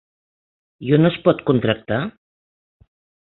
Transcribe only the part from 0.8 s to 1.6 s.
I on es pot